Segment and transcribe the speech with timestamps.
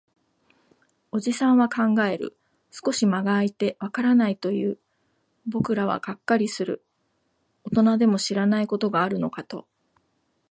[1.11, 2.35] おじさんは考える。
[2.71, 4.79] 少し間が空いて、わからないと言う。
[5.45, 6.83] 僕らはがっかりする。
[7.65, 9.67] 大人でも知らないことがあるのかと。